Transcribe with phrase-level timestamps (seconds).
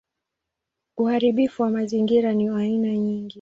[0.97, 3.29] Uharibifu wa mazingira ni wa aina nyingi.